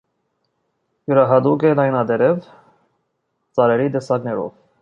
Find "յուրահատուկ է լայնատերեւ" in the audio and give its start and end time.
1.11-2.41